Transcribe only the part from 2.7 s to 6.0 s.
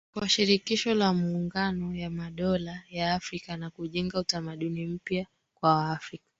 ya Afrika na kujenga utamaduni mpya kwa